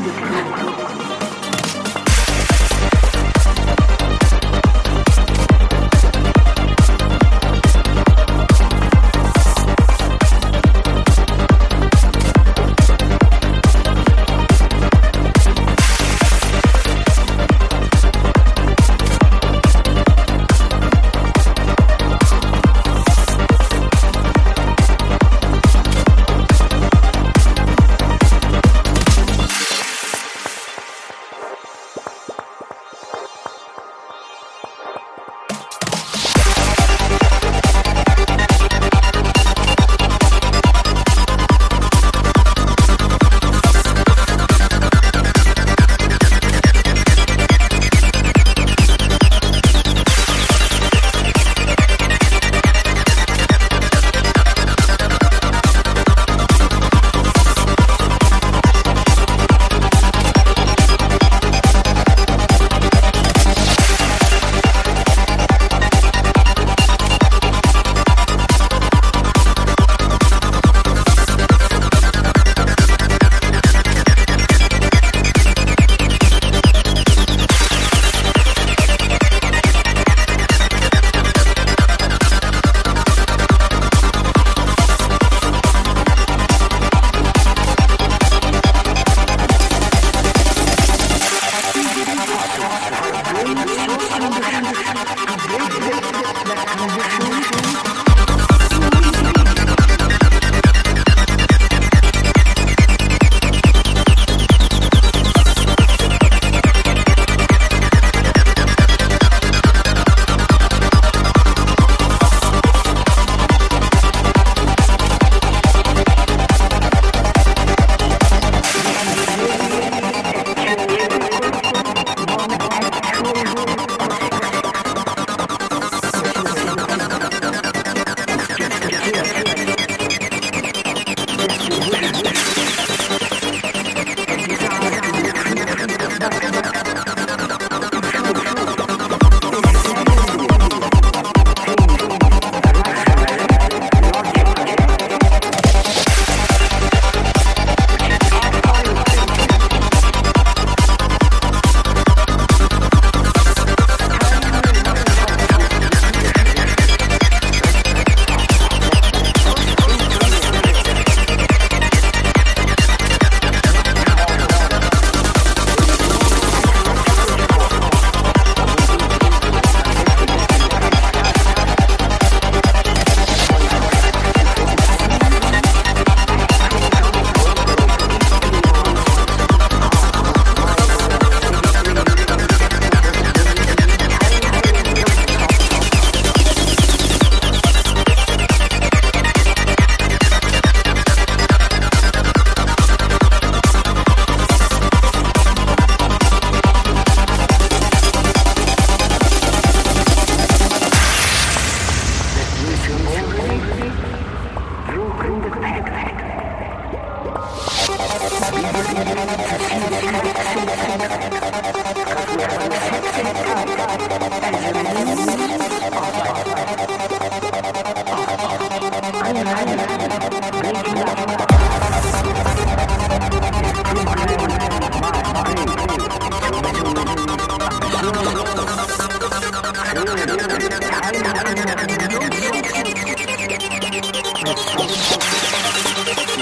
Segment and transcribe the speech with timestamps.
[0.06, 0.85] Thank you.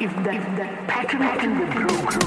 [0.00, 2.24] if the, if the pattern can be broken.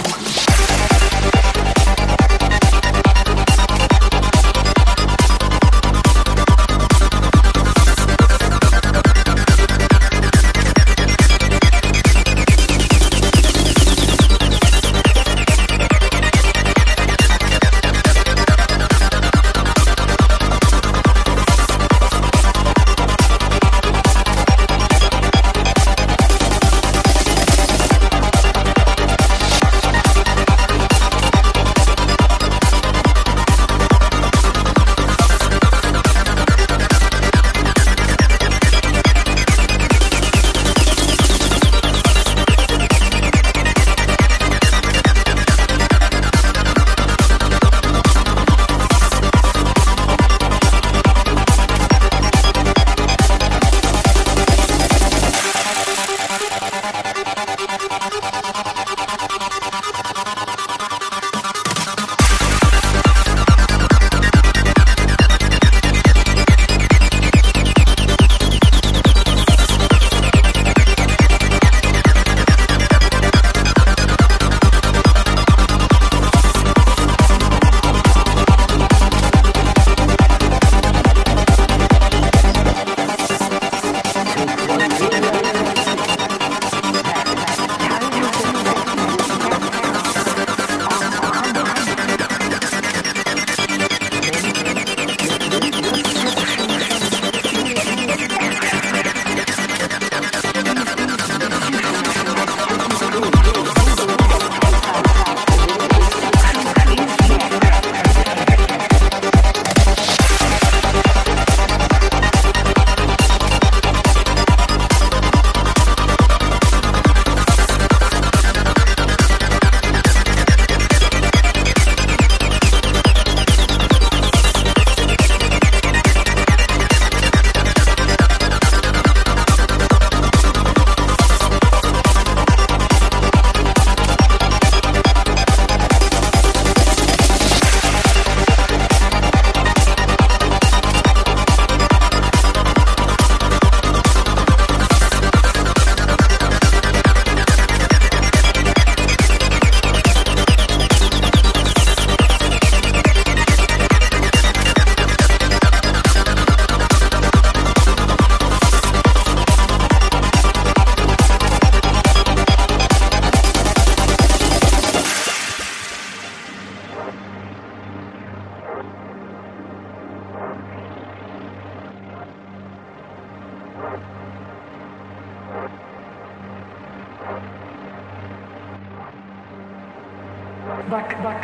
[180.90, 181.44] But, but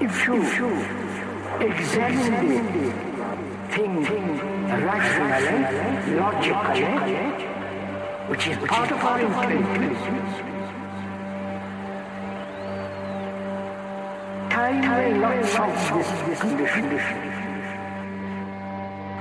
[0.00, 0.70] if you, if you
[1.60, 2.92] examine the
[3.70, 4.04] thing
[4.84, 7.14] rationally, logically,
[8.26, 10.32] which is part of our intelligence,
[14.50, 16.84] time will not solve this condition.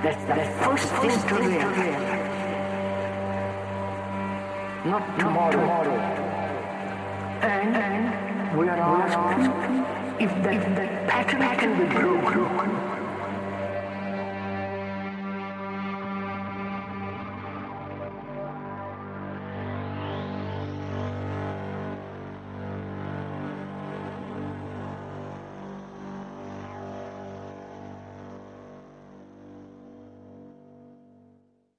[0.02, 2.26] That's the first thing to realize.
[4.86, 6.26] Not tomorrow.
[7.42, 7.85] And, and
[8.58, 12.85] we are asked if that, if that pattern can be broken.